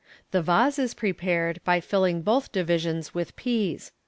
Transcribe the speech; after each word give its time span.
The 0.31 0.41
vase 0.41 0.79
is 0.79 0.95
prepared 0.95 1.63
by 1.63 1.79
filling 1.79 2.23
both 2.23 2.51
divisions 2.51 3.13
with 3.13 3.35
peas. 3.35 3.91